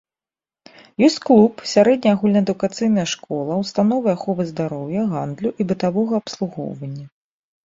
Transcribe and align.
Ёсць 1.07 1.17
клуб, 1.25 1.59
сярэдняя 1.73 2.13
агульнаадукацыйная 2.17 3.03
школа, 3.13 3.59
установы 3.65 4.07
аховы 4.15 4.43
здароўя, 4.51 5.01
гандлю 5.13 5.49
і 5.53 5.69
бытавога 5.75 6.13
абслугоўвання. 6.23 7.05